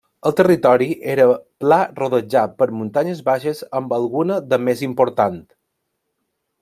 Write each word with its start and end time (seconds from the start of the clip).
El 0.27 0.33
territori 0.37 0.85
era 1.15 1.27
pla 1.63 1.77
rodejat 1.99 2.55
per 2.61 2.67
muntanyes 2.79 3.21
baixes 3.29 3.61
amb 3.81 3.95
alguna 3.99 4.39
de 4.55 4.63
més 4.71 4.83
important. 4.89 5.39